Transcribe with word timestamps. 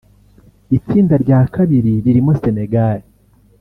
Itsinda 0.77 1.15
rya 1.23 1.39
kabiri 1.55 1.91
ririmo 2.03 2.33
Senegal 2.41 2.99